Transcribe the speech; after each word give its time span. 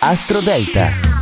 Astro 0.00 0.40
Delta. 0.40 1.13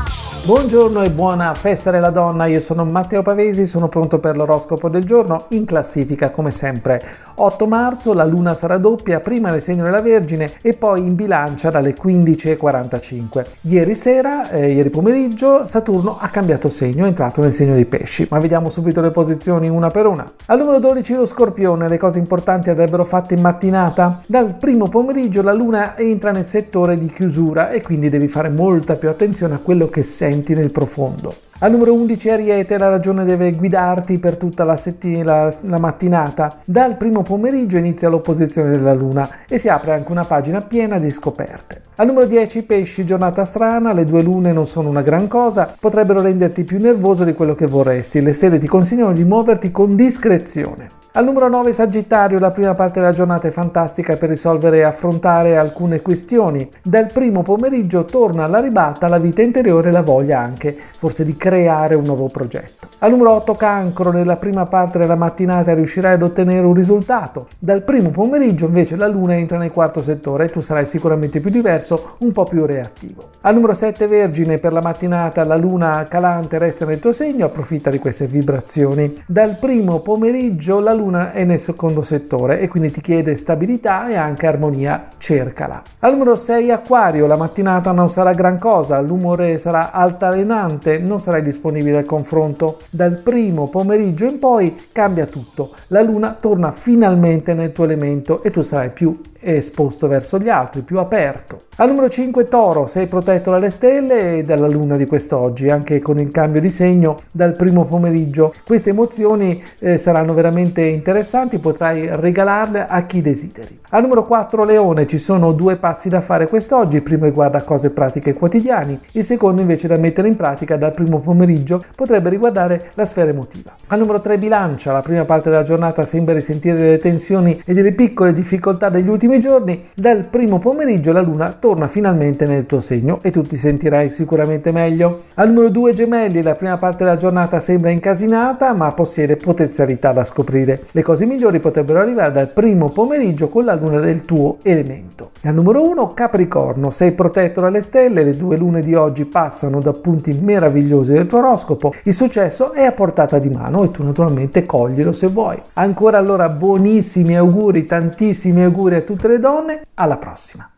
Buongiorno 0.45 1.03
e 1.03 1.11
buona 1.11 1.55
festa 1.55 1.93
della 1.93 2.11
donna, 2.11 2.47
io 2.47 2.59
sono 2.59 2.85
Matteo 2.85 3.23
Pavesi, 3.23 3.65
sono 3.65 3.87
pronto 3.87 4.19
per 4.19 4.37
l'oroscopo 4.37 4.89
del 4.89 5.05
giorno, 5.05 5.45
in 5.51 5.65
classifica 5.65 6.33
come 6.33 6.51
sempre. 6.51 7.01
8 7.37 7.67
marzo 7.69 8.13
la 8.13 8.25
luna 8.25 8.53
sarà 8.55 8.77
doppia, 8.77 9.21
prima 9.21 9.53
nel 9.53 9.63
segno 9.63 9.85
della 9.85 10.01
Vergine 10.01 10.55
e 10.61 10.73
poi 10.73 11.03
in 11.03 11.15
bilancia 11.15 11.71
dalle 11.71 11.95
15.45. 11.95 13.45
Ieri 13.61 13.95
sera, 13.95 14.51
eh, 14.51 14.73
ieri 14.73 14.91
pomeriggio, 14.91 15.65
Saturno 15.65 16.17
ha 16.19 16.27
cambiato 16.27 16.69
segno, 16.69 17.05
è 17.05 17.09
entrato 17.09 17.41
nel 17.41 17.53
segno 17.53 17.75
dei 17.75 17.87
pesci, 17.87 18.27
ma 18.29 18.41
vediamo 18.41 18.69
subito 18.69 19.01
le 19.01 19.13
posizioni 19.13 19.69
una 19.69 19.91
per 19.91 20.07
una. 20.07 20.29
Al 20.47 20.59
numero 20.59 20.81
12 20.81 21.15
lo 21.15 21.25
Scorpione, 21.25 21.89
le 21.89 21.99
cose 21.99 22.19
importanti 22.19 22.69
andrebbero 22.69 23.05
fatte 23.05 23.35
in 23.35 23.43
mattinata. 23.43 24.21
Dal 24.27 24.57
primo 24.57 24.89
pomeriggio 24.89 25.41
la 25.41 25.53
luna 25.53 25.97
entra 25.97 26.33
nel 26.33 26.45
settore 26.45 26.99
di 26.99 27.07
chiusura 27.07 27.71
e 27.71 27.81
quindi 27.81 28.11
devi 28.11 28.27
fare 28.27 28.49
molta 28.49 28.97
più 28.97 29.09
attenzione 29.09 29.55
a 29.55 29.61
quello 29.61 29.87
che 29.87 30.03
sei 30.03 30.31
senti 30.33 30.55
nel 30.55 30.71
profondo. 30.71 31.35
Al 31.59 31.71
numero 31.71 31.93
11 31.93 32.31
Ariete 32.31 32.79
la 32.79 32.89
ragione 32.89 33.25
deve 33.25 33.53
guidarti 33.53 34.19
per 34.19 34.37
tutta 34.37 34.65
la, 34.65 34.75
setti- 34.75 35.23
la, 35.23 35.55
la, 35.61 35.79
mattinata. 35.79 36.59
Dal 36.65 36.97
primo 36.97 37.23
pomeriggio 37.23 37.77
inizia 37.77 38.09
l'opposizione 38.09 38.71
della 38.71 38.95
Luna 38.95 39.29
e 39.47 39.59
si 39.59 39.69
apre 39.69 39.93
anche 39.93 40.11
una 40.11 40.25
pagina 40.25 40.61
piena 40.61 40.99
di 40.99 41.11
scoperte. 41.13 41.83
Al 41.97 42.07
numero 42.07 42.27
10 42.27 42.65
Pesci, 42.65 43.05
giornata 43.05 43.45
strana, 43.45 43.93
le 43.93 44.05
due 44.05 44.23
lune 44.23 44.53
non 44.53 44.67
sono 44.67 44.89
una 44.89 45.03
gran 45.03 45.29
cosa, 45.29 45.73
potrebbero 45.79 46.23
renderti 46.23 46.65
più 46.65 46.81
nervoso 46.81 47.23
di 47.23 47.35
quello 47.35 47.55
che 47.55 47.67
vorresti. 47.67 48.21
Le 48.23 48.33
stelle 48.33 48.59
ti 48.59 48.67
consigliano 48.67 49.13
di 49.13 49.23
muoverti 49.23 49.71
con 49.71 49.95
discrezione. 49.95 51.02
Al 51.15 51.25
numero 51.25 51.47
9 51.47 51.75
Sagittario, 51.75 52.39
la 52.39 52.51
prima 52.51 52.73
parte 52.73 52.99
della 52.99 53.13
giornata 53.13 53.47
è 53.47 53.51
fantastica 53.51 54.17
per 54.17 54.31
risolvere 54.31 54.79
e 54.79 54.83
affrontare 54.83 55.59
alcune 55.59 56.01
questioni. 56.01 56.67
Dal 56.83 57.13
primo 57.13 57.43
pomeriggio 57.43 58.07
torna 58.07 58.45
alla 58.45 58.61
ribalta 58.61 59.09
la 59.09 59.19
vita 59.19 59.43
interiore 59.43 59.91
e 59.91 59.93
la 59.93 60.01
voglia 60.01 60.39
anche, 60.39 60.75
forse 60.97 61.27
di 61.27 61.37
creare 61.37 61.97
un 61.97 62.05
nuovo 62.05 62.29
progetto. 62.29 62.92
Al 63.05 63.11
numero 63.11 63.33
8 63.33 63.57
Cancro, 63.57 64.13
nella 64.13 64.37
prima 64.37 64.65
parte 64.67 64.97
della 64.97 65.17
mattinata 65.17 65.75
riuscirai 65.75 66.15
ad 66.15 66.23
ottenere 66.23 66.65
un 66.65 66.73
risultato. 66.73 67.49
Dal 67.59 67.83
primo 67.83 68.11
pomeriggio 68.11 68.67
invece 68.67 68.95
la 68.95 69.09
luna 69.09 69.37
entra 69.37 69.59
nel 69.59 69.73
quarto 69.73 70.01
settore 70.01 70.45
e 70.45 70.51
tu 70.51 70.61
sarai 70.61 70.87
sicuramente 70.87 71.41
più 71.41 71.51
diverso, 71.51 72.15
un 72.19 72.31
po' 72.31 72.45
più 72.45 72.65
reattivo. 72.65 73.31
Al 73.41 73.55
numero 73.55 73.75
7 73.75 74.07
Vergine, 74.07 74.59
per 74.59 74.73
la 74.73 74.81
mattinata 74.81 75.43
la 75.43 75.57
luna 75.57 76.07
calante 76.07 76.59
resta 76.59 76.85
nel 76.85 77.01
tuo 77.01 77.11
segno, 77.11 77.47
approfitta 77.47 77.91
di 77.91 77.99
queste 77.99 78.27
vibrazioni. 78.27 79.21
Dal 79.27 79.57
primo 79.59 79.99
pomeriggio 79.99 80.79
la 80.79 80.95
luna 80.95 81.33
è 81.33 81.43
nel 81.43 81.59
secondo 81.59 82.03
settore 82.03 82.61
e 82.61 82.69
quindi 82.69 82.93
ti 82.93 83.01
chiede 83.01 83.35
stabilità 83.35 84.07
e 84.11 84.17
anche 84.17 84.47
armonia, 84.47 85.09
cercala. 85.19 85.83
Al 85.99 86.13
numero 86.13 86.37
6 86.37 86.71
Acquario, 86.71 87.27
la 87.27 87.37
mattinata 87.37 87.91
non 87.91 88.09
sarà 88.09 88.33
gran 88.33 88.61
cosa, 88.61 89.01
l'umore 89.01 89.59
sarà 89.59 89.91
altalenante, 89.91 90.99
non 90.99 91.21
sarai 91.21 91.43
disponibile 91.43 91.97
al 91.99 92.05
confronto. 92.05 92.79
Dal 92.95 93.17
primo 93.17 93.69
pomeriggio 93.69 94.27
in 94.27 94.39
poi 94.39 94.77
cambia 94.93 95.25
tutto, 95.25 95.71
la 95.87 96.03
luna 96.03 96.37
torna 96.39 96.73
finalmente 96.73 97.55
nel 97.55 97.73
tuo 97.73 97.85
elemento 97.85 98.43
e 98.43 98.51
tu 98.51 98.61
sarai 98.61 98.91
più 98.91 99.19
esposto 99.43 100.09
verso 100.09 100.39
gli 100.39 100.49
altri, 100.49 100.83
più 100.83 100.99
aperto. 100.99 101.63
Al 101.77 101.89
numero 101.89 102.09
5 102.09 102.45
Toro, 102.45 102.87
sei 102.87 103.07
protetto 103.07 103.51
dalle 103.51 103.71
stelle 103.71 104.39
e 104.39 104.43
dalla 104.43 104.69
luna 104.69 104.97
di 104.97 105.07
quest'oggi, 105.07 105.71
anche 105.71 106.01
con 106.01 106.21
il 106.21 106.31
cambio 106.31 106.61
di 106.61 106.71
segno 106.71 107.19
dal 107.31 107.57
primo 107.57 107.85
pomeriggio. 107.85 108.55
Queste 108.65 108.91
emozioni 108.91 109.63
eh, 109.79 109.97
saranno 109.99 110.35
veramente 110.35 110.83
interessanti, 110.83 111.59
potrai 111.59 112.09
regalarle 112.13 112.87
a 112.87 113.05
chi 113.07 113.23
desideri. 113.23 113.81
Al 113.91 114.03
numero 114.03 114.25
4 114.25 114.65
Leone, 114.65 115.07
ci 115.07 115.19
sono 115.19 115.53
due 115.53 115.77
passi 115.77 116.09
da 116.09 116.21
fare 116.21 116.47
quest'oggi, 116.47 116.97
il 116.97 117.03
primo 117.03 117.25
riguarda 117.25 117.63
cose 117.63 117.91
pratiche 117.91 118.35
quotidiane, 118.35 119.01
il 119.13 119.25
secondo 119.25 119.61
invece 119.61 119.89
da 119.89 119.97
mettere 119.97 120.29
in 120.29 120.37
pratica 120.37 120.77
dal 120.77 120.93
primo 120.93 121.21
pomeriggio 121.21 121.83
potrebbe 121.95 122.29
riguardare 122.29 122.91
la 122.95 123.05
sfera 123.05 123.31
emotiva. 123.31 123.75
Al 123.89 123.99
numero 123.99 124.21
3 124.21 124.39
Bilancia, 124.39 124.93
la 124.93 125.03
prima 125.03 125.25
parte 125.25 125.51
della 125.51 125.63
giornata 125.63 126.05
sembra 126.05 126.35
risentire 126.35 126.77
delle 126.77 126.99
tensioni 126.99 127.61
e 127.65 127.73
delle 127.73 127.93
piccole 127.93 128.33
difficoltà 128.33 128.89
degli 128.89 129.09
ultimi 129.09 129.32
prossimi 129.33 129.41
giorni, 129.41 129.83
dal 129.95 130.27
primo 130.29 130.59
pomeriggio 130.59 131.13
la 131.13 131.23
luna 131.23 131.57
torna 131.59 131.89
finalmente 131.89 132.45
nel 132.45 132.67
tuo 132.67 132.81
segno 132.81 133.19
e 133.23 133.31
tu 133.31 133.43
ti 133.43 133.57
sentirai 133.57 134.11
sicuramente 134.11 134.73
meglio. 134.73 135.23
Al 135.35 135.49
numero 135.49 135.71
2 135.71 135.93
gemelli, 135.93 136.43
la 136.43 136.55
prima 136.55 136.77
parte 136.77 137.05
della 137.05 137.17
giornata 137.17 137.61
sembra 137.61 137.91
incasinata 137.91 138.73
ma 138.75 138.93
possiede 138.93 139.37
potenzialità 139.37 140.13
da 140.13 140.25
scoprire. 140.25 140.85
Le 140.91 141.03
cose 141.03 141.25
migliori 141.25 141.61
potrebbero 141.61 142.01
arrivare 142.01 142.33
dal 142.33 142.49
primo 142.49 142.91
pomeriggio 142.91 143.49
con 143.49 143.65
la 143.65 143.75
luna 143.75 144.01
del 144.01 144.25
tuo 144.25 144.59
elemento. 144.63 145.31
Al 145.43 145.55
numero 145.55 145.89
1 145.89 146.09
Capricorno, 146.09 146.91
sei 146.91 147.13
protetto 147.13 147.61
dalle 147.61 147.81
stelle, 147.81 148.25
le 148.25 148.37
due 148.37 148.59
lune 148.59 148.83
di 148.83 148.95
oggi 148.95 149.25
passano 149.25 149.81
da 149.81 149.93
punti 149.93 150.33
meravigliosi 150.33 151.13
del 151.13 151.27
tuo 151.27 151.39
oroscopo, 151.39 151.95
il 152.05 152.15
successo 152.15 152.73
è 152.73 152.85
a 152.85 152.93
portata 152.93 153.39
di 153.39 153.49
mano 153.49 153.85
e 153.85 153.91
tu 153.91 154.03
naturalmente 154.03 154.67
coglilo 154.67 155.13
se 155.13 155.29
vuoi. 155.29 155.61
Ancora 155.75 156.19
allora 156.19 156.49
buonissimi 156.49 157.37
auguri, 157.37 157.87
tantissimi 157.87 158.63
auguri 158.63 158.97
a 158.97 159.01
tutti 159.01 159.22
tutte 159.23 159.29
le 159.29 159.39
donne, 159.39 159.87
alla 159.95 160.17
prossima! 160.17 160.69